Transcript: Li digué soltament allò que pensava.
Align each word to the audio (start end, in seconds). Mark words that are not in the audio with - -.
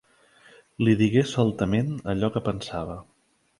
Li 0.87 0.95
digué 1.01 1.23
soltament 1.33 1.93
allò 2.15 2.33
que 2.39 2.45
pensava. 2.51 2.99